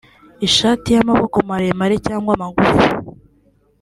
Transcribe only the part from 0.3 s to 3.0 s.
ishati y’amaboko maremare cyagwa magufi